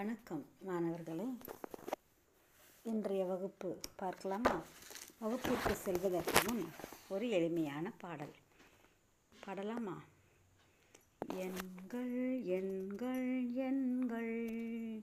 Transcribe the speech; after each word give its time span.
வணக்கம் 0.00 0.46
மாணவர்களே. 0.60 1.24
இன்றைய 2.82 3.24
வகுப்பு 3.24 3.80
பார்க்கலாமா? 3.96 4.62
வகுப்பிற்கு 5.18 5.74
செல்வதற்கு 5.74 6.52
முன் 6.52 6.64
ஒரு 7.08 7.28
எளிமையான 7.28 7.92
பாடல். 8.00 8.32
பாடலாமா? 9.44 10.02
எண்கள் 11.34 12.44
எண்கள் 12.44 13.52
எண்கள். 13.52 15.02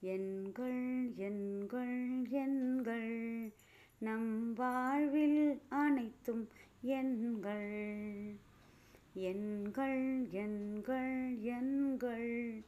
எண்கள் 0.00 1.12
எண்கள் 1.16 2.28
எண்கள். 2.28 3.54
நம் 3.98 4.52
வாழ்வில் 4.52 5.62
அனைத்தும் 5.68 6.48
எண்கள். 6.80 8.36
எண்கள் 9.14 10.30
எண்கள் 10.30 11.38
எண்கள். 11.40 12.64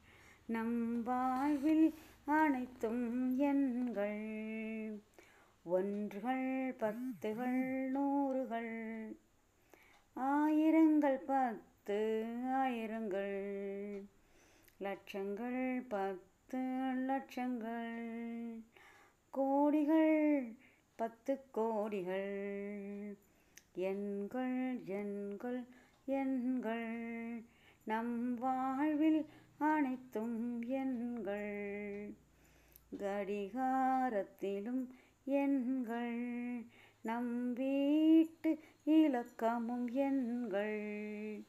நம் 0.47 1.03
வாழ்வில் 1.03 1.95
அனைத்தும் 2.25 3.39
எண்கள். 3.39 5.03
ஒன்றுகள் 5.63 6.75
பத்துகள் 6.81 7.89
நூறுகள். 7.89 9.17
ஆயிரங்கள் 10.17 11.21
பத்து 11.27 12.25
ஆயிரங்கள். 12.45 14.03
லட்சங்கள் 14.81 15.85
பத்து 15.89 16.59
லட்சங்கள். 17.09 18.63
கோடிகள் 19.35 20.57
பத்து 20.95 21.41
கோடிகள். 21.55 23.17
எண்கள் 23.75 24.81
எண்கள் 24.85 25.65
எண்கள். 26.05 27.45
நம் 27.85 28.35
வாழ்வில் 28.35 29.27
அனைத்தும் 29.59 30.63
எண்கள். 30.63 32.15
கடிகாரத்திலும் 32.99 34.89
எண்கள். 35.25 36.67
நம் 37.01 37.53
வீட்டு 37.53 38.59
இலக்கமும் 38.85 39.91
எண்கள். 39.91 41.43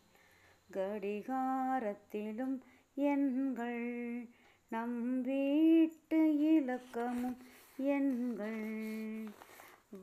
கடிகாரத்திலும் 0.71 2.61
எண்கள். 2.95 4.29
நம் 4.67 5.21
வீட்டு 5.21 6.39
இலக்கமும் 6.39 7.37
எண்கள். 7.77 9.29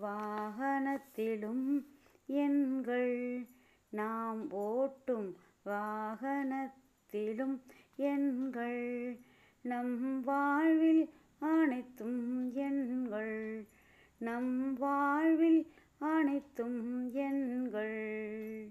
வாகனத்திலும் 0.02 1.86
எண்கள். 2.26 3.46
நாம் 3.88 4.50
ஓட்டும் 4.50 5.34
வாகனத்திலும் 5.64 7.60
எண்கள். 8.02 9.18
நம் 9.60 10.22
வாழ்வில் 10.24 11.10
அனைத்தும் 11.38 12.52
எண்கள். 12.54 13.66
நம் 14.16 14.74
வாழ்வில் 14.74 15.72
அனைத்தும் 15.98 17.12
எண்கள். 17.12 18.68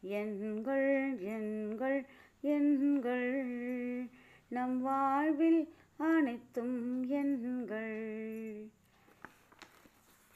எண்கள் 0.00 1.18
எண்கள் 1.18 2.06
எண்கள். 2.40 3.44
நம் 4.48 4.80
வாழ்வில் 4.80 5.74
அனைத்தும் 5.96 7.04
எண்கள். 7.08 8.68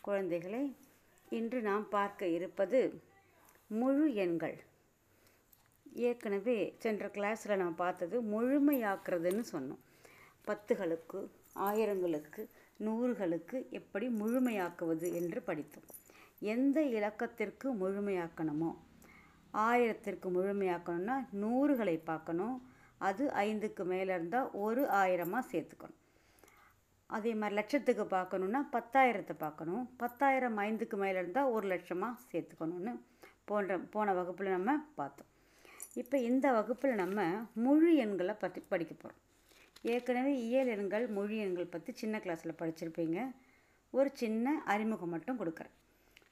குழந்தைகளை 0.01 0.77
இன்று 1.31 1.61
நாம் 1.61 1.89
பார்க்க 1.89 2.27
இருப்பது 2.27 3.03
முழு 3.67 4.15
எண்கள். 4.15 4.67
ஏற்கனவே 6.07 6.57
சென்ற 6.83 7.07
கிளாஸில் 7.17 7.61
நான் 7.63 7.81
பார்த்தது 7.83 8.17
முழுமையாக்குறதுன்னு 8.33 9.45
சொன்னோம். 9.53 9.83
பத்துகளுக்கு 10.49 11.21
ஆயிரங்களுக்கு 11.69 12.43
நூறுகளுக்கு 12.87 13.57
எப்படி 13.79 14.07
முழுமையாக்குவது 14.21 15.07
என்று 15.21 15.41
படித்தோம். 15.49 15.89
எந்த 16.55 16.79
இலக்கத்திற்கு 16.97 17.69
முழுமையாக்கணுமோ 17.83 18.71
ஆயிரத்திற்கு 19.67 20.29
முழுமையாக்கணும்னா 20.37 21.17
நூறுகளை 21.43 21.97
பார்க்கணும். 22.11 22.57
அது 23.09 23.25
ஐந்துக்கு 23.45 23.85
மேலே 23.93 24.11
இருந்தால் 24.17 24.51
ஒரு 24.67 24.83
ஆயிரமாக 25.01 25.49
சேர்த்துக்கணும். 25.53 26.03
அதே 27.11 27.33
மாதிரி 27.41 27.57
லட்சத்துக்கு 27.59 28.05
பார்க்கணுன்னா 28.17 28.61
பத்தாயிரத்தை 28.75 29.35
பார்க்கணும். 29.45 29.85
பத்தாயிரம் 30.03 30.59
ஐந்துக்கு 30.67 30.97
மேலே 31.03 31.19
இருந்தால் 31.23 31.53
ஒரு 31.57 31.67
லட்சமாக 31.75 32.23
சேர்த்துக்கணும்னு 32.31 32.95
போன்ற 33.51 33.79
போன 33.95 34.15
வகுப்பில் 34.19 34.57
நம்ம 34.57 34.73
பார்த்தோம். 35.01 35.31
இப்போ 35.97 36.17
இந்த 36.19 36.47
வகுப்பில் 36.53 36.95
நம்ம 36.95 37.21
முழு 37.65 37.91
எண்களை 37.97 38.35
பற்றி 38.35 38.61
படிக்க 38.73 38.95
போகிறோம். 38.95 39.21
ஏற்கனவே 39.93 40.33
இயல் 40.47 40.71
எண்கள் 40.75 41.09
மொழி 41.09 41.37
எண்கள் 41.37 41.73
பற்றி 41.75 41.93
சின்ன 41.93 42.21
கிளாஸில் 42.25 42.59
படிச்சிருப்பீங்க. 42.61 43.19
ஒரு 43.91 44.11
சின்ன 44.15 44.63
அறிமுகம் 44.65 45.09
மட்டும் 45.09 45.39
கொடுக்குறேன். 45.41 45.75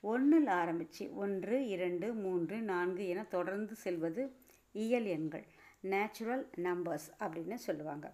ஒன்றில் 0.00 0.50
ஆரம்பித்து 0.60 1.04
ஒன்று 1.14 1.56
இரண்டு 1.74 2.14
மூன்று 2.14 2.56
நான்கு 2.62 3.08
என 3.08 3.24
தொடர்ந்து 3.36 3.74
செல்வது 3.74 4.24
இயல் 4.74 5.08
எண்கள் 5.16 5.46
நேச்சுரல் 5.92 6.44
நம்பர்ஸ் 6.66 7.08
அப்படின்னு 7.24 7.54
சொல்லுவாங்க. 7.54 8.06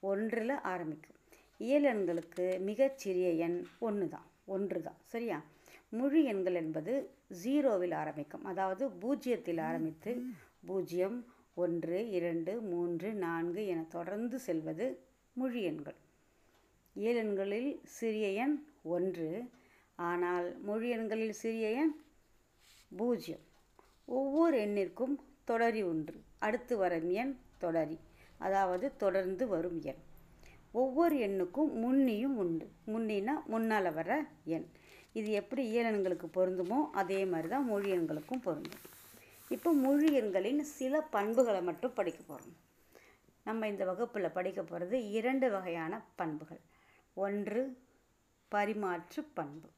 ஒன்றில் 0.00 0.56
ஆரம்பிக்கும். 0.72 1.18
இயல் 1.56 1.88
எண்களுக்கு 1.94 2.46
மிகச்சிறிய 2.68 3.28
எண் 3.46 3.58
ஒன்று 3.78 4.08
தான் 4.08 4.26
ஒன்று 4.44 4.82
தான் 4.82 4.98
சரியா? 5.12 5.42
முழு 5.88 6.20
எண்கள் 6.24 6.54
என்பது 6.54 6.92
ஜீரோவில் 7.42 7.94
ஆரம்பிக்கும். 8.02 8.44
அதாவது 8.44 8.84
பூஜ்ஜியத்தில் 9.02 9.62
ஆரம்பித்து 9.68 10.12
பூஜ்ஜியம் 10.66 11.18
ஒன்று 11.54 11.98
இரண்டு 12.10 12.52
மூன்று 12.60 13.12
நான்கு 13.24 13.66
என 13.66 13.80
தொடர்ந்து 13.88 14.38
செல்வது 14.38 14.86
முழு 15.32 15.60
எண்கள். 15.62 15.98
இயல் 16.96 17.20
எண்களில் 17.22 17.70
சிறிய 17.98 18.28
எண் 18.44 18.56
ஒன்று 18.82 19.28
ஆனால் 19.98 20.48
மொழி 20.62 20.88
எண்களில் 20.88 21.36
சிறிய 21.42 21.70
எண் 21.82 21.94
பூஜ்ஜியம் 22.96 23.44
ஒவ்வொரு 24.06 24.56
எண்ணிற்கும் 24.58 25.14
தொடரி 25.44 25.82
ஒன்று 25.82 26.16
அடுத்து 26.38 26.76
வரும் 26.76 27.10
எண் 27.10 27.34
தொடரி 27.58 27.98
அதாவது 28.38 28.86
தொடர்ந்து 28.96 29.44
வரும் 29.48 29.78
எண். 29.82 30.00
ஒவ்வொரு 30.72 31.16
எண்ணுக்கும் 31.16 31.70
முன்னியும் 31.82 32.36
உண்டு. 32.44 32.66
முன்னினா 32.86 33.34
முன்னால் 33.46 33.90
வர 33.92 34.10
எண். 34.56 34.66
இது 35.12 35.30
எப்படி 35.40 35.62
இயல் 35.70 36.06
பொருந்துமோ 36.36 36.80
அதே 36.92 37.24
மாதிரி 37.24 37.48
தான் 37.48 37.64
மொழி 37.64 37.88
எண்களுக்கும் 37.92 38.44
பொருந்தும். 38.44 38.84
இப்போ 39.50 39.72
மொழி 39.72 40.12
எண்களின் 40.12 40.62
சில 40.62 41.00
பண்புகளை 41.00 41.62
மட்டும் 41.62 41.92
படிக்க 41.92 42.20
போகிறோம் 42.26 42.54
நம்ம 43.44 43.66
இந்த 43.68 43.84
வகுப்பில் 43.84 44.30
படிக்க 44.30 44.62
போகிறது 44.62 45.10
இரண்டு 45.10 45.50
வகையான 45.50 46.02
பண்புகள். 46.16 46.60
ஒன்று 47.14 47.62
பரிமாற்று 48.52 49.22
பண்பு 49.34 49.68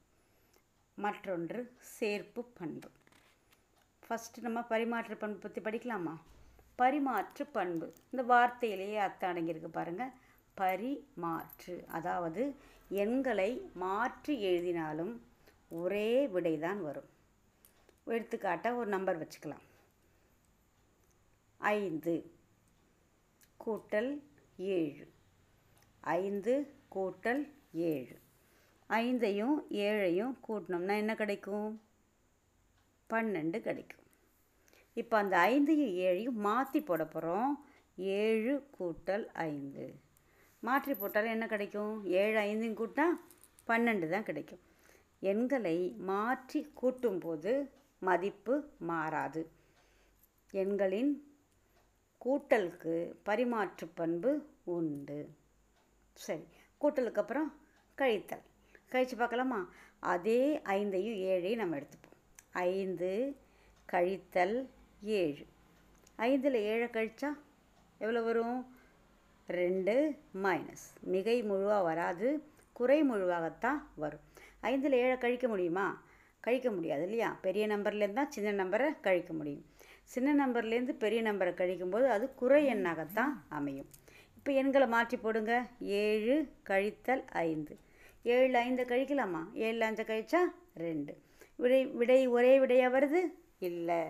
மற்றொன்று 0.95 1.59
சேர்ப்பு 1.99 2.45
பண்பு. 2.53 2.89
ஃபஸ்ட்டு 4.03 4.39
நம்ம 4.39 4.59
பரிமாற்று 4.69 5.15
பண்பு 5.17 5.39
பற்றி 5.39 5.61
படிக்கலாமா? 5.61 6.15
பரிமாற்று 6.75 7.45
பண்பு. 7.51 7.93
இந்த 8.11 8.23
வார்த்தையிலேயே 8.33 8.95
அர்த்தம் 8.95 9.31
அடங்கியிருக்கு 9.31 9.71
பாருங்கள் 9.71 10.15
பரிமாற்று. 10.57 11.85
அதாவது 11.87 12.55
எண்களை 12.89 13.51
மாற்றி 13.73 14.41
எழுதினாலும் 14.41 15.13
ஒரே 15.69 16.27
விடைதான் 16.27 16.81
வரும். 16.81 17.09
எடுத்துக்காட்டாக 18.15 18.75
ஒரு 18.75 18.89
நம்பர் 18.89 19.21
வச்சுக்கலாம். 19.21 19.65
ஐந்து 21.57 22.31
கூட்டல் 23.65 24.11
ஏழு. 24.57 25.05
ஐந்து 26.01 26.53
கூட்டல் 26.95 27.43
ஏழு. 27.71 28.17
ஐந்தையும் 28.89 29.57
ஏழையும் 29.69 30.35
கூட்டினோம்னா 30.47 30.95
என்ன 30.97 31.15
கிடைக்கும்? 31.15 31.81
பன்னெண்டு 33.09 33.59
கிடைக்கும். 33.59 34.05
இப்போ 34.93 35.17
அந்த 35.17 35.37
ஐந்தையும் 35.37 35.95
ஏழையும் 36.05 36.39
மாற்றி 36.47 36.81
போட 36.81 37.05
போகிறோம் 37.05 37.51
ஏழு 37.95 38.53
கூட்டல் 38.77 39.25
ஐந்து. 39.33 39.85
மாற்றி 40.59 40.93
போட்டாலும் 40.93 41.31
என்ன 41.31 41.47
கிடைக்கும்? 41.47 42.05
ஏழு 42.05 42.37
ஐந்தையும் 42.39 42.79
கூட்டினா 42.81 43.07
பன்னெண்டு 43.67 44.09
தான் 44.09 44.27
கிடைக்கும். 44.29 44.63
எண்களை 45.19 45.77
மாற்றி 46.11 46.59
கூட்டும்போது 46.81 47.53
மதிப்பு 47.99 48.69
மாறாது. 48.79 49.49
எண்களின் 50.51 51.35
கூட்டலுக்கு 52.25 53.15
பரிமாற்று 53.25 53.87
பண்பு 53.93 54.49
உண்டு. 54.63 55.29
சரி 56.13 56.47
கூட்டலுக்கு 56.81 57.15
அப்புறம் 57.15 57.53
கழித்தல். 57.97 58.41
கழித்து 58.89 59.17
பார்க்கலாமா? 59.17 59.69
அதே 59.99 60.61
ஐந்தையும் 60.63 61.17
ஏழையும் 61.17 61.55
நம்ம 61.55 61.77
எடுத்துப்போம். 61.77 62.17
ஐந்து 62.51 63.35
கழித்தல் 63.91 64.69
ஏழு. 65.01 65.45
ஐந்தில் 66.15 66.53
ஏழை 66.53 66.87
கழித்தா 66.87 67.27
எவ்வளோ 67.97 68.21
வரும்? 68.21 68.75
ரெண்டு 69.47 70.17
மைனஸ் 70.43 70.85
மிகை 70.99 71.43
முழுவாக 71.43 71.83
வராது 71.83 72.43
குறை 72.71 73.03
முழுவாகத்தான் 73.03 73.81
வரும். 73.95 74.19
ஐந்தில் 74.59 74.91
ஏழை 74.91 75.17
கழிக்க 75.17 75.47
முடியுமா? 75.47 76.01
கழிக்க 76.47 76.71
முடியாது 76.71 77.03
இல்லையா? 77.03 77.37
பெரிய 77.41 77.67
நம்பர்லேருந்து 77.67 78.13
தான் 78.13 78.31
சின்ன 78.31 78.63
நம்பரை 78.63 78.99
கழிக்க 79.01 79.33
முடியும். 79.33 79.65
சின்ன 80.03 80.47
நம்பர்லேருந்து 80.47 80.91
பெரிய 80.97 81.21
நம்பரை 81.21 81.53
கழிக்கும்போது 81.53 82.09
அது 82.09 82.35
குறை 82.35 82.65
எண்ணாகத்தான் 82.65 83.33
அமையும். 83.49 83.89
இப்போ 84.35 84.51
எண்களை 84.51 84.87
மாற்றி 84.87 85.17
போடுங்க. 85.17 85.67
ஏழு 85.79 86.35
கழித்தல் 86.69 87.23
ஐந்து. 87.25 87.77
ஏழு 88.23 88.57
ஐந்து 88.57 88.83
கழிக்கலாமா? 88.83 89.41
ஏழு 89.53 89.85
அஞ்சை 89.85 90.05
கழிச்சா 90.05 90.39
ரெண்டு. 90.75 91.17
விடை 91.55 91.85
விடை 91.85 92.27
ஒரே 92.27 92.59
விடையாக 92.59 92.99
வருது? 92.99 93.21
இல்லை. 93.59 94.01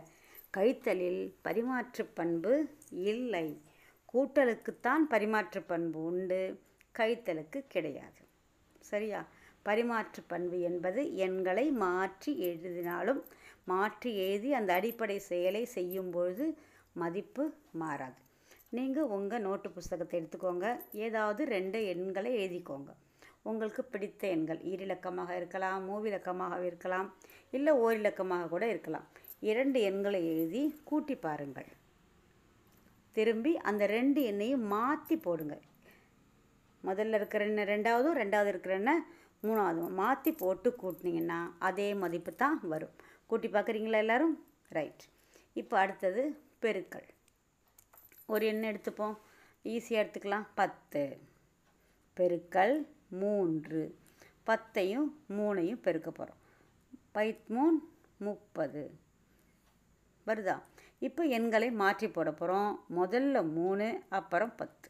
கழித்தலில் 0.58 1.34
பரிமாற்று 1.42 2.06
பண்பு 2.14 2.70
இல்லை. 2.90 3.62
கூட்டலுக்குத்தான் 4.14 5.04
பரிமாற்று 5.10 5.62
பண்பு 5.62 6.04
உண்டு. 6.04 6.60
கழித்தலுக்கு 6.92 7.66
கிடையாது. 7.68 8.22
சரியா? 8.80 9.28
பரிமாற்று 9.68 10.22
பண்பு 10.32 10.58
என்பது 10.70 11.02
எண்களை 11.26 11.66
மாற்றி 11.84 12.32
எழுதினாலும் 12.50 13.22
மாற்றி 13.72 14.10
எழுதி 14.26 14.50
அந்த 14.60 14.72
அடிப்படை 14.80 15.18
செயலை 15.30 15.64
செய்யும் 15.76 16.12
பொழுது 16.16 16.46
மதிப்பு 17.02 17.44
மாறாது. 17.82 18.20
நீங்கள் 18.78 19.12
உங்கள் 19.16 19.44
நோட்டு 19.48 19.70
புஸ்தகத்தை 19.76 20.16
எடுத்துக்கோங்க. 20.20 20.68
ஏதாவது 21.06 21.42
ரெண்டு 21.56 21.80
எண்களை 21.94 22.32
எழுதிக்கோங்க. 22.42 22.90
உங்களுக்கு 23.50 23.82
பிடித்த 23.92 24.24
எண்கள் 24.36 24.62
ஈரிலக்கமாக 24.72 25.32
இருக்கலாம் 25.40 25.82
மூவிலக்கமாக 25.90 26.58
இருக்கலாம் 26.70 27.08
இல்லை 27.58 27.74
ஓரிலக்கமாக 27.86 28.50
கூட 28.54 28.64
இருக்கலாம். 28.74 29.06
இரண்டு 29.50 29.80
எண்களை 29.90 30.22
எழுதி 30.34 30.64
கூட்டி 30.90 31.16
பாருங்கள். 31.26 31.70
திரும்பி 33.16 33.52
அந்த 33.70 33.84
ரெண்டு 33.98 34.22
எண்ணையும் 34.32 34.66
மாற்றி 34.76 35.16
போடுங்க. 35.28 35.56
முதல்ல 36.84 37.18
இருக்கிற 37.20 37.44
எண்ணெய் 37.50 37.72
ரெண்டாவதும் 37.74 38.20
ரெண்டாவது 38.24 38.50
இருக்கிற 38.54 38.74
எண்ணெய் 38.82 39.06
மூணாவது 39.44 39.90
மாற்றி 39.90 40.32
போட்டு 40.32 40.76
கூட்டினீங்கன்னா 40.82 41.40
அதே 41.60 41.94
மதிப்பு 41.94 42.36
தான் 42.36 42.68
வரும். 42.68 42.96
கூட்டி 43.26 43.48
பார்க்குறீங்களா 43.48 44.02
எல்லோரும்? 44.04 44.46
ரைட் 44.70 45.04
இப்போ 45.54 45.80
அடுத்தது 45.80 46.24
பெருக்கல் 46.62 47.08
ஒரு 48.26 48.46
எண்ணெய் 48.46 48.72
எடுத்துப்போம். 48.72 49.18
ஈஸியாக 49.64 50.04
எடுத்துக்கலாம். 50.04 50.48
பத்து. 50.56 51.20
பெருக்கல் 52.18 52.88
மூன்று. 53.10 53.84
பத்தையும் 54.48 55.08
மூணையும் 55.30 55.82
பெருக்க 55.82 56.12
போகிறோம் 56.12 56.42
பைத் 57.16 57.46
மூணு 57.48 57.78
முப்பது. 58.18 58.84
வருதா? 60.28 60.56
இப்போ 61.00 61.24
எண்களை 61.24 61.72
மாற்றி 61.72 62.08
போட 62.10 62.32
போகிறோம் 62.32 62.72
முதல்ல 62.96 63.52
மூணு 63.54 63.88
அப்புறம் 64.10 64.54
பத்து. 64.56 64.90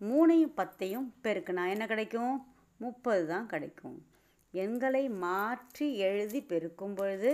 மூணையும் 0.00 0.54
பத்தையும் 0.56 1.08
பெருக்குனா 1.22 1.64
என்ன 1.68 1.86
கிடைக்கும்? 1.86 2.53
முப்பது 2.80 3.22
தான் 3.26 3.46
கிடைக்கும். 3.46 3.98
எண்களை 4.54 5.04
மாற்றி 5.24 5.86
எழுதி 6.08 6.40
பெருக்கும் 6.50 6.94
பொழுது 6.94 7.32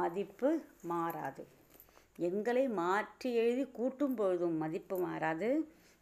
மதிப்பு 0.00 0.50
மாறாது. 0.92 1.44
எண்களை 2.28 2.64
மாற்றி 2.80 3.28
எழுதி 3.42 3.64
கூட்டும் 3.78 4.16
பொழுதும் 4.20 4.56
மதிப்பு 4.62 4.96
மாறாது. 5.06 5.50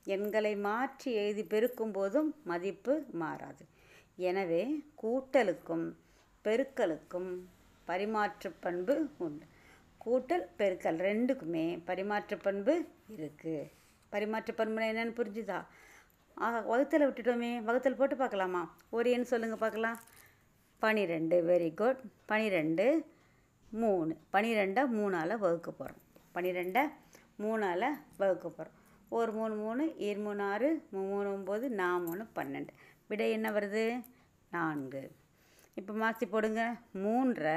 எண்களை 0.07 0.53
மாற்றி 0.69 1.09
எழுதி 1.13 1.45
பெருக்கும் 1.45 1.95
போதும் 1.97 2.31
மதிப்பு 2.51 2.95
மாறாது. 3.23 3.65
எனவே 4.29 4.63
கூட்டலுக்கும் 5.03 5.87
பெருக்கலுக்கும் 6.45 7.31
பரிமாற்று 7.89 8.51
பண்பு 8.65 8.95
உண்டு. 9.27 9.47
கூட்டல் 10.05 10.47
பெருக்கல் 10.59 10.99
ரெண்டுக்குமே 11.09 11.65
பரிமாற்று 11.89 12.37
பண்பு 12.47 12.75
இருக்குது 13.17 13.71
பரிமாற்று 14.13 14.53
பண்புனா 14.61 14.87
என்னென்னு 14.93 15.19
புரிஞ்சுதா? 15.19 15.59
ஆஹா 16.45 16.59
வகுத்தலை 16.61 17.07
விட்டுட்டோமே. 17.07 17.51
வகுத்தல் 17.65 17.97
போட்டு 17.97 18.17
பார்க்கலாமா? 18.17 18.61
ஒரு 18.91 19.11
எண் 19.11 19.31
சொல்லுங்கள் 19.31 19.59
பார்க்கலாம். 19.59 19.99
பனிரெண்டு 20.83 21.37
வெரி 21.49 21.75
குட் 21.75 22.01
பனிரெண்டு 22.31 22.87
மூணு. 23.71 24.13
பனிரெண்டை 24.33 24.83
மூணால் 24.99 25.37
வகுக்க 25.45 25.71
போகிறோம் 25.71 26.01
பனிரெண்டை 26.35 26.85
மூணால் 27.43 27.87
வகுக்க 28.17 28.47
போகிறோம் 28.49 28.77
ஒரு 29.09 29.31
மூணு 29.33 29.55
மூணு 29.55 29.85
இரு 30.07 30.21
மூணு 30.21 30.43
ஆறு 30.43 30.71
மூணு 30.91 31.29
ஒம்பது 31.37 31.69
நான் 31.81 32.05
மூணு 32.05 32.27
பன்னெண்டு. 32.35 32.73
விடை 33.09 33.31
என்ன 33.37 33.51
வருது? 33.51 33.85
நான்கு. 34.51 35.11
இப்போ 35.75 35.93
மாற்றி 35.93 36.27
போடுங்க. 36.27 36.63
மூன்றை 37.05 37.57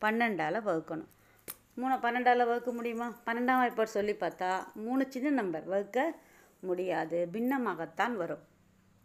பன்னெண்டால் 0.00 0.64
வகுக்கணும். 0.68 1.12
மூணு 1.74 1.94
பன்னெண்டால் 1.94 2.48
வகுக்க 2.50 2.72
முடியுமா? 2.72 3.08
பன்னெண்டாம் 3.26 3.60
வாய்ப்பாடு 3.62 3.94
சொல்லி 3.98 4.12
பார்த்தா 4.12 4.50
மூணு 4.86 5.04
சின்ன 5.08 5.30
நம்பர் 5.30 5.64
வகுக்க 5.64 5.98
முடியாது. 6.60 7.28
பின்னமாகத்தான் 7.32 8.14
வரும். 8.14 8.44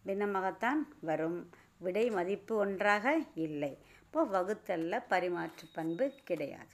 பின்னமாகத்தான் 0.06 0.82
வரும். 1.00 1.40
விடை 1.78 2.10
மதிப்பு 2.10 2.56
ஒன்றாக 2.56 3.22
இல்லை. 3.36 3.78
இப்போ 4.04 4.24
வகுத்தல்ல 4.26 5.04
பரிமாற்று 5.10 5.66
பண்பு 5.74 6.12
கிடையாது. 6.24 6.74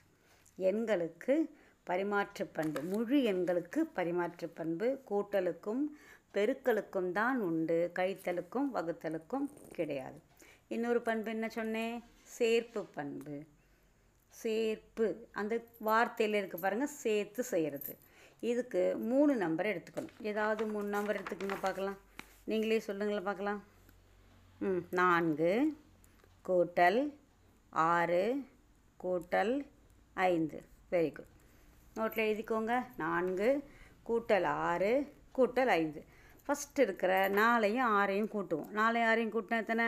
எண்களுக்கு 0.59 1.35
பரிமாற்று 1.83 2.45
பண்பு 2.53 2.81
முழு 2.81 3.17
எண்களுக்கு 3.33 3.79
பரிமாற்று 3.95 4.47
பண்பு 4.53 5.01
கூட்டலுக்கும் 5.09 5.83
பெருக்கலுக்கும் 6.33 7.11
தான் 7.11 7.39
உண்டு. 7.39 7.91
கழித்தலுக்கும் 7.99 8.67
வகுத்தலுக்கும் 8.73 9.47
கிடையாது. 9.71 10.19
இன்னொரு 10.67 11.01
பண்பு 11.01 11.29
என்ன 11.29 11.49
சொன்னேன் 11.49 12.03
சேர்ப்பு 12.39 12.85
பண்பு. 12.93 13.43
சேர்ப்பு. 14.43 15.07
அந்த 15.31 15.55
வார்த்தையில் 15.85 16.37
இருக்குது 16.41 16.61
பாருங்கள் 16.61 16.95
சேர்த்து 17.03 17.43
செய்கிறது 17.43 17.97
இதுக்கு 18.41 18.97
மூணு 18.97 19.35
நம்பர் 19.35 19.65
எடுத்துக்கணும். 19.65 20.21
ஏதாவது 20.21 20.65
மூணு 20.65 20.87
நம்பர் 20.87 21.21
எடுத்துக்கோங்க 21.21 21.57
பார்க்கலாம். 21.61 21.97
நீங்களே 22.43 22.79
சொல்லுங்களேன் 22.79 23.23
பார்க்கலாம். 23.23 23.63
ம் 24.59 24.77
நான்கு 24.89 25.77
கூட்டல் 26.47 27.13
ஆறு 27.69 28.45
கூட்டல் 29.03 29.65
ஐந்து. 30.13 30.63
வெரி 30.91 31.13
குட் 31.13 31.29
நோட்டில் 31.95 32.27
எழுதிக்கோங்க. 32.31 32.85
நான்கு 32.97 33.63
கூட்டல் 34.07 34.43
ஆறு 34.43 35.13
கூட்டல் 35.37 35.71
ஐந்து. 35.79 36.03
ஃபஸ்ட்டு 36.47 36.79
இருக்கிற 36.79 37.27
நாலையும் 37.27 37.87
ஆறையும் 37.87 38.29
கூட்டுவோம். 38.35 38.69
நாலையும் 38.69 39.09
ஆறையும் 39.09 39.35
கூட்டினா 39.35 39.57
எத்தனை? 39.57 39.85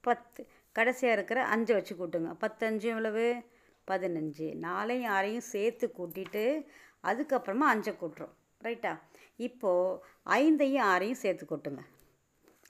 பத்து. 0.00 0.46
கடைசியாக 0.72 1.16
இருக்கிற 1.16 1.40
அஞ்சை 1.46 1.72
வச்சு 1.72 1.94
கூட்டுங்க. 1.94 2.36
பத்தஞ்சு 2.40 2.82
எவ்வளவு? 2.82 3.42
பதினஞ்சு. 3.86 4.54
நாலையும் 4.54 5.12
ஆறையும் 5.12 5.46
சேர்த்து 5.52 5.92
கூட்டிட்டு 5.98 6.66
அதுக்கப்புறமா 7.04 7.66
அஞ்சை 7.72 7.94
கூட்டுறோம். 8.00 8.34
ரைட்டா 8.64 9.00
இப்போது 9.36 10.04
ஐந்தையும் 10.26 10.88
ஆறையும் 10.92 11.20
சேர்த்து 11.22 11.44
கூட்டுங்க. 11.50 11.82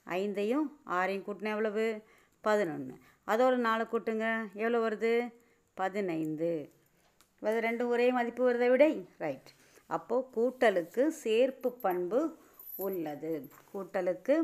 ஐந்தையும் 0.05 0.67
ஆறையும் 0.85 1.25
கூட்டினா 1.27 1.51
எவ்வளவு? 1.55 2.03
பதினொன்று 2.41 2.95
அதோட 3.27 3.55
நாலு 3.55 3.83
கூட்டுங்க. 3.83 4.25
எவ்வளோ 4.53 4.79
வருது? 4.87 5.33
பதினைந்து. 5.73 6.71
அது 7.41 7.59
ரெண்டும் 7.59 7.87
ஒரே 7.87 8.11
மதிப்பு 8.11 8.41
வருதை 8.51 8.69
விடை? 8.69 9.09
ரைட் 9.17 9.49
அப்போது 9.85 10.27
கூட்டலுக்கு 10.35 11.03
சேர்ப்பு 11.23 11.67
பண்பு 11.67 12.37
உள்ளது. 12.75 13.49
கூட்டலுக்கு 13.73 14.35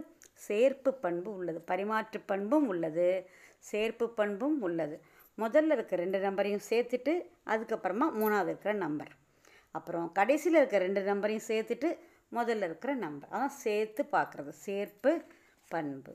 சேர்ப்பு 0.47 0.89
பண்பு 0.89 1.35
உள்ளது. 1.35 1.63
பரிமாற்று 1.67 2.21
பண்பும் 2.25 2.67
உள்ளது. 2.67 3.29
சேர்ப்பு 3.71 4.05
பண்பும் 4.05 4.61
உள்ளது. 4.61 5.01
முதல்ல 5.37 5.71
இருக்க 5.71 5.95
ரெண்டு 5.95 6.19
நம்பரையும் 6.19 6.67
சேர்த்துட்டு 6.69 7.13
அதுக்கப்புறமா 7.45 8.07
மூணாவது 8.19 8.43
இருக்கிற 8.43 8.73
நம்பர் 8.73 9.11
அப்புறம் 9.71 10.11
கடைசியில் 10.11 10.59
இருக்கிற 10.59 10.85
ரெண்டு 10.85 11.01
நம்பரையும் 11.01 11.47
சேர்த்துட்டு 11.47 11.89
முதல்ல 12.31 12.67
இருக்கிற 12.69 12.93
நம்பர். 12.95 13.29
அதான் 13.29 13.57
சேர்த்து 13.63 14.03
பார்க்குறது. 14.11 14.51
சேர்ப்பு 14.65 15.11
பண்பு. 15.67 16.13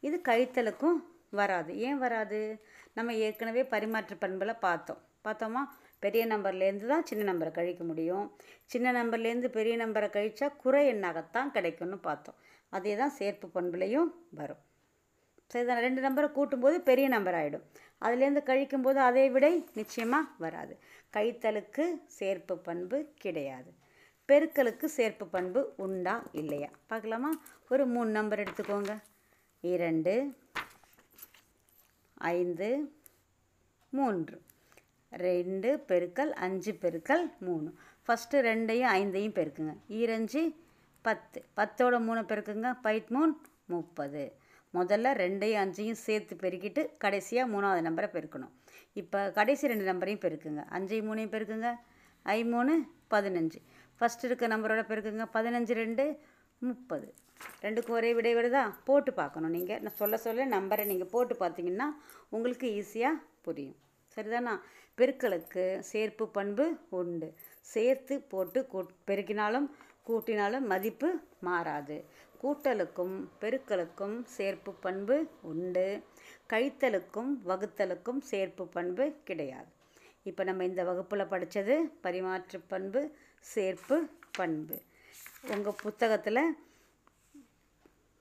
இது 0.00 0.20
கழித்தலுக்கும் 0.28 0.98
வராது. 1.30 1.78
ஏன் 1.78 1.98
வராது? 1.98 2.40
நம்ம 2.94 3.14
ஏற்கனவே 3.14 3.62
பரிமாற்று 3.62 4.16
பண்பில் 4.16 4.62
பார்த்தோம். 4.66 5.00
பார்த்தோமா? 5.24 5.62
பெரிய 5.98 6.26
நம்பர்லேருந்து 6.26 6.86
தான் 6.86 7.04
சின்ன 7.04 7.32
நம்பரை 7.32 7.50
கழிக்க 7.50 7.84
முடியும். 7.84 8.26
சின்ன 8.64 9.04
நம்பர்லேருந்து 9.04 9.48
பெரிய 9.48 9.76
நம்பரை 9.76 10.08
கழிச்சா 10.16 10.56
குறை 10.56 10.94
எண்ணாகத்தான் 10.94 11.50
கிடைக்கும்னு 11.50 11.98
பார்த்தோம். 11.98 12.38
அதே 12.68 12.96
தான் 12.96 13.12
சேர்ப்பு 13.18 13.46
பண்புலையும் 13.54 14.10
வரும். 14.30 14.62
சரி 15.46 15.66
தான் 15.66 15.80
ரெண்டு 15.80 16.00
நம்பரை 16.02 16.28
கூட்டும்போது 16.36 16.78
பெரிய 16.78 17.08
நம்பர் 17.08 17.34
ஆகிடும் 17.34 17.64
அதுலேருந்து 18.02 18.42
கழிக்கும்போது 18.42 19.00
அதே 19.00 19.30
விடை 19.30 19.68
நிச்சயமாக 19.74 20.28
வராது. 20.38 20.78
கைத்தலுக்கு 21.16 21.84
சேர்ப்பு 22.18 22.54
பண்பு 22.54 23.12
கிடையாது. 23.16 23.72
பெருக்கலுக்கு 24.28 24.88
சேர்ப்பு 24.96 25.24
பண்பு 25.24 25.74
உண்டா 25.76 26.22
இல்லையா? 26.32 26.68
பார்க்கலாமா? 26.86 27.30
ஒரு 27.68 27.86
மூணு 27.86 28.10
நம்பர் 28.10 28.40
எடுத்துக்கோங்க. 28.40 29.02
இரண்டு 29.60 30.36
ஐந்து 32.14 32.92
மூன்று. 33.88 34.42
ரெண்டு 35.10 35.84
பெருக்கல் 35.88 36.30
அஞ்சு 36.30 36.72
பெருக்கல் 36.72 37.38
மூணு. 37.38 37.74
ஃபஸ்ட்டு 38.08 38.36
ரெண்டையும் 38.48 38.92
ஐந்தையும் 38.98 39.36
பெருக்குங்க. 39.38 39.76
ஈரஞ்சு 39.88 40.54
பத்து. 41.02 41.44
பத்தோட 41.56 42.00
மூணு 42.00 42.20
பெருக்குங்க. 42.20 42.78
பைட் 42.82 43.06
மூணு 43.06 43.40
முப்பது. 43.64 44.32
முதல்ல 44.78 45.12
ரெண்டையும் 45.22 45.62
அஞ்சையும் 45.62 46.02
சேர்த்து 46.06 46.34
பெருக்கிட்டு 46.42 46.82
கடைசியாக 47.04 47.52
மூணாவது 47.54 47.82
நம்பரை 47.88 48.08
பெருக்கணும். 48.16 48.52
இப்போ 49.00 49.18
கடைசி 49.38 49.70
ரெண்டு 49.72 49.86
நம்பரையும் 49.90 50.22
பெருக்குங்க. 50.24 50.62
அஞ்சையும் 50.76 51.08
மூணையும் 51.08 51.34
பெருக்குங்க. 51.34 51.70
ஐ 52.36 52.38
மூணு 52.54 52.74
பதினஞ்சு. 53.14 53.60
ஃபஸ்ட்டு 53.98 54.26
இருக்க 54.28 54.46
நம்பரோட 54.54 54.82
பெருக்குங்க. 54.90 55.26
பதினஞ்சு 55.36 55.74
ரெண்டு 55.82 56.04
முப்பது. 56.68 57.06
ரெண்டுக்கும் 57.64 57.96
ஒரே 57.98 58.10
விடை 58.16 58.32
வருதா 58.38 58.62
போட்டு 58.88 59.10
பார்க்கணும் 59.20 59.54
நீங்கள் 59.56 59.80
நான் 59.84 59.98
சொல்ல 60.00 60.16
சொல்ல 60.24 60.46
நம்பரை 60.56 60.84
நீங்கள் 60.90 61.12
போட்டு 61.14 61.34
பார்த்தீங்கன்னா 61.40 61.88
உங்களுக்கு 62.36 62.66
ஈஸியாக 62.80 63.22
புரியும். 63.46 63.78
சரிதானா? 64.16 64.54
பெருக்களுக்கு 64.98 65.62
சேர்ப்பு 65.92 66.24
பண்பு 66.36 66.64
உண்டு. 66.98 67.28
சேர்த்து 67.74 68.14
போட்டு 68.32 68.60
கூட் 68.72 68.92
பெருக்கினாலும் 69.08 69.66
கூட்டினாலும் 70.08 70.66
மதிப்பு 70.72 71.08
மாறாது. 71.48 71.96
கூட்டலுக்கும் 72.42 73.16
பெருக்கலுக்கும் 73.40 74.16
சேர்ப்பு 74.36 74.72
பண்பு 74.86 75.16
உண்டு. 75.50 75.86
கழித்தலுக்கும் 76.52 77.30
வகுத்தலுக்கும் 77.50 78.20
சேர்ப்பு 78.30 78.64
பண்பு 78.76 79.04
கிடையாது. 79.28 79.70
இப்போ 80.30 80.42
நம்ம 80.48 80.64
இந்த 80.70 80.82
வகுப்பில் 80.90 81.30
படித்தது 81.32 81.76
பரிமாற்று 82.06 82.58
பண்பு 82.72 83.00
சேர்ப்பு 83.54 83.96
பண்பு. 84.38 84.76
உங்கள் 85.54 85.80
புத்தகத்தில் 85.82 86.44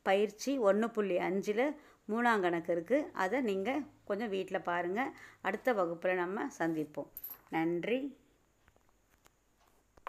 பயிற்சி 0.05 0.51
ஒன்று 0.69 0.87
புள்ளி 0.89 1.17
அஞ்சில் 1.27 1.65
மூணாம் 2.11 2.43
கணக்கு 2.45 2.71
இருக்குது 2.75 3.09
அதை 3.23 3.39
நீங்கள் 3.49 3.83
கொஞ்சம் 4.07 4.31
வீட்டில் 4.35 4.67
பாருங்கள் 4.69 5.13
அடுத்த 5.47 5.73
வகுப்பில் 5.79 6.21
நம்ம 6.23 6.47
சந்திப்போம். 6.59 7.11
நன்றி. 7.55 7.99